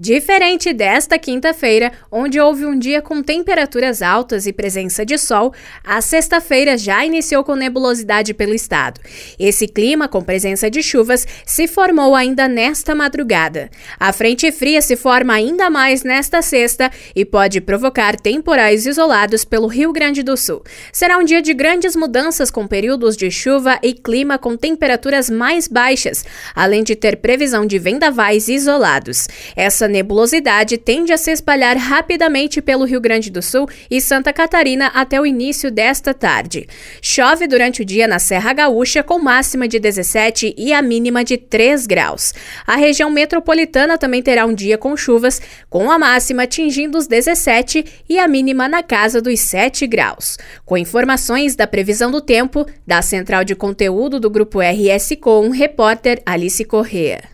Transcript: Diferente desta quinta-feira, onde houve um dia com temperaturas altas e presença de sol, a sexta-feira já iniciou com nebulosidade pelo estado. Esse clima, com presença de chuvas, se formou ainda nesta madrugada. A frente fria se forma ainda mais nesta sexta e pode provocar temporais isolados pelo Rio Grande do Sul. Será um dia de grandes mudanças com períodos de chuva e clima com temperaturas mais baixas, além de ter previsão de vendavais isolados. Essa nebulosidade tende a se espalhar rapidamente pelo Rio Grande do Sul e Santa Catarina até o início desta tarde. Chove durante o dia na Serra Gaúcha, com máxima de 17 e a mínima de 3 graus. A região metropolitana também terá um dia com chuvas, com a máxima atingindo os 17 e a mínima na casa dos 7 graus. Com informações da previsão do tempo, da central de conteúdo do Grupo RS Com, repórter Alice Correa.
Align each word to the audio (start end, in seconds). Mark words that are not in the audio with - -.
Diferente 0.00 0.72
desta 0.72 1.18
quinta-feira, 1.18 1.90
onde 2.08 2.38
houve 2.38 2.64
um 2.64 2.78
dia 2.78 3.02
com 3.02 3.20
temperaturas 3.20 4.00
altas 4.00 4.46
e 4.46 4.52
presença 4.52 5.04
de 5.04 5.18
sol, 5.18 5.52
a 5.82 6.00
sexta-feira 6.00 6.78
já 6.78 7.04
iniciou 7.04 7.42
com 7.42 7.56
nebulosidade 7.56 8.32
pelo 8.32 8.54
estado. 8.54 9.00
Esse 9.40 9.66
clima, 9.66 10.06
com 10.06 10.22
presença 10.22 10.70
de 10.70 10.84
chuvas, 10.84 11.26
se 11.44 11.66
formou 11.66 12.14
ainda 12.14 12.46
nesta 12.46 12.94
madrugada. 12.94 13.68
A 13.98 14.12
frente 14.12 14.52
fria 14.52 14.80
se 14.80 14.94
forma 14.94 15.34
ainda 15.34 15.68
mais 15.68 16.04
nesta 16.04 16.42
sexta 16.42 16.92
e 17.12 17.24
pode 17.24 17.60
provocar 17.60 18.14
temporais 18.14 18.86
isolados 18.86 19.44
pelo 19.44 19.66
Rio 19.66 19.92
Grande 19.92 20.22
do 20.22 20.36
Sul. 20.36 20.62
Será 20.92 21.18
um 21.18 21.24
dia 21.24 21.42
de 21.42 21.52
grandes 21.52 21.96
mudanças 21.96 22.52
com 22.52 22.68
períodos 22.68 23.16
de 23.16 23.32
chuva 23.32 23.80
e 23.82 23.94
clima 23.94 24.38
com 24.38 24.56
temperaturas 24.56 25.28
mais 25.28 25.66
baixas, 25.66 26.24
além 26.54 26.84
de 26.84 26.94
ter 26.94 27.16
previsão 27.16 27.66
de 27.66 27.80
vendavais 27.80 28.46
isolados. 28.46 29.26
Essa 29.56 29.87
nebulosidade 29.88 30.78
tende 30.78 31.12
a 31.12 31.16
se 31.16 31.30
espalhar 31.30 31.76
rapidamente 31.76 32.60
pelo 32.60 32.84
Rio 32.84 33.00
Grande 33.00 33.30
do 33.30 33.42
Sul 33.42 33.68
e 33.90 34.00
Santa 34.00 34.32
Catarina 34.32 34.88
até 34.88 35.20
o 35.20 35.26
início 35.26 35.70
desta 35.70 36.14
tarde. 36.14 36.68
Chove 37.00 37.46
durante 37.46 37.82
o 37.82 37.84
dia 37.84 38.06
na 38.06 38.18
Serra 38.18 38.52
Gaúcha, 38.52 39.02
com 39.02 39.18
máxima 39.18 39.66
de 39.66 39.78
17 39.78 40.54
e 40.56 40.72
a 40.72 40.82
mínima 40.82 41.24
de 41.24 41.36
3 41.36 41.86
graus. 41.86 42.32
A 42.66 42.76
região 42.76 43.10
metropolitana 43.10 43.98
também 43.98 44.22
terá 44.22 44.46
um 44.46 44.54
dia 44.54 44.78
com 44.78 44.96
chuvas, 44.96 45.40
com 45.68 45.90
a 45.90 45.98
máxima 45.98 46.44
atingindo 46.44 46.98
os 46.98 47.06
17 47.06 47.84
e 48.08 48.18
a 48.18 48.28
mínima 48.28 48.68
na 48.68 48.82
casa 48.82 49.20
dos 49.20 49.40
7 49.40 49.86
graus. 49.86 50.38
Com 50.64 50.76
informações 50.76 51.56
da 51.56 51.66
previsão 51.66 52.10
do 52.10 52.20
tempo, 52.20 52.66
da 52.86 53.02
central 53.02 53.44
de 53.44 53.54
conteúdo 53.54 54.20
do 54.20 54.30
Grupo 54.30 54.60
RS 54.60 55.16
Com, 55.20 55.50
repórter 55.50 56.22
Alice 56.24 56.64
Correa. 56.64 57.28